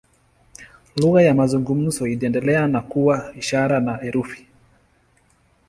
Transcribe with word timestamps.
Lugha 0.95 1.21
ya 1.21 1.33
mazungumzo 1.35 2.07
iliendelea 2.07 2.67
na 2.67 2.81
kuwa 2.81 3.33
ishara 3.37 3.79
na 3.79 3.97
herufi. 3.97 4.47